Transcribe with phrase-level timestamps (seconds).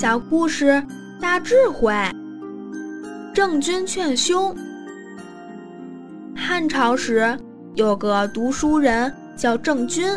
[0.00, 0.80] 小故事
[1.20, 1.92] 大智慧。
[3.34, 4.56] 郑君劝兄。
[6.36, 7.36] 汉朝时
[7.74, 10.08] 有个读书人叫郑君，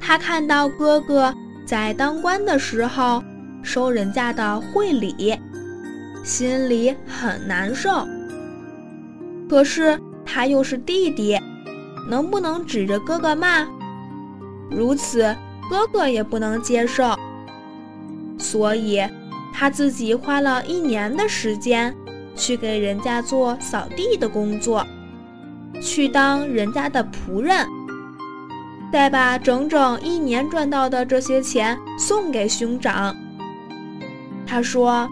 [0.00, 1.30] 他看到哥哥
[1.66, 3.22] 在当官的时候
[3.62, 5.38] 收人家的贿礼，
[6.24, 8.08] 心里很难受。
[9.50, 11.38] 可是他又是弟弟，
[12.08, 13.66] 能不能指着哥哥骂？
[14.70, 15.36] 如此，
[15.68, 17.14] 哥哥也不能接受。
[18.40, 19.00] 所以，
[19.52, 21.94] 他自己花了一年的时间，
[22.34, 24.84] 去给人家做扫地的工作，
[25.82, 27.66] 去当人家的仆人，
[28.90, 33.14] 再把整整一年赚到的这些钱送给兄长。
[34.46, 35.06] 他说：“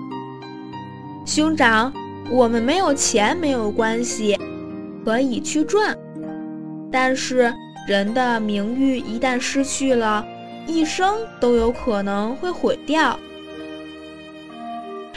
[1.27, 1.93] 兄长，
[2.31, 4.39] 我们没有钱没有关系，
[5.05, 5.95] 可以去赚，
[6.91, 7.55] 但是
[7.87, 10.25] 人的名誉一旦失去了。”
[10.71, 13.19] 一生都有可能会毁掉。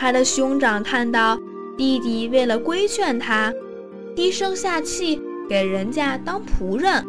[0.02, 1.38] 他的兄长看到
[1.78, 3.54] 弟弟为了规劝他，
[4.16, 7.06] 低声下气给人家当仆人，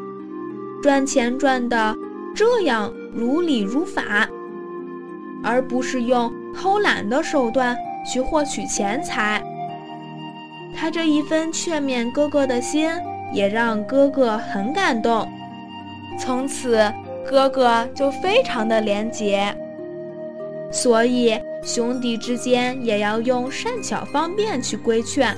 [0.82, 1.96] 赚钱赚的
[2.34, 4.28] 这样如理如法，
[5.42, 9.42] 而不是用偷懒的手段去获取钱财。
[10.76, 12.90] 他这一分劝勉哥哥的心，
[13.32, 15.26] 也让哥哥很感动。
[16.18, 16.78] 从此。
[17.24, 19.56] 哥哥就非常的廉洁，
[20.72, 25.36] 所以兄弟之间也要用善巧方便去规劝，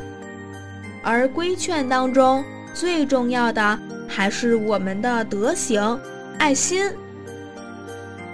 [1.03, 6.01] 而规劝当中最重要的还是我们的德行、
[6.39, 6.85] 爱心。《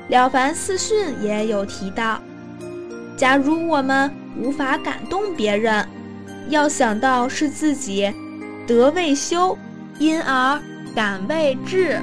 [0.09, 2.21] 了凡四训》也有提到，
[3.17, 5.85] 假如我们无法感动别人，
[6.49, 8.13] 要想到是自己
[8.67, 9.57] 德未修，
[9.99, 10.61] 因而
[10.95, 12.01] 感未至。